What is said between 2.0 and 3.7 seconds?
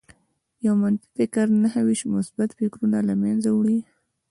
مثبت فکرونه لمنځه